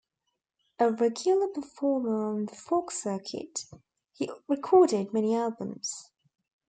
A 0.79 0.91
regular 0.91 1.47
performer 1.49 2.23
on 2.25 2.47
the 2.47 2.55
folk 2.55 2.89
circuit, 2.89 3.65
he 4.13 4.31
recorded 4.47 5.13
many 5.13 5.35
albums. 5.35 6.09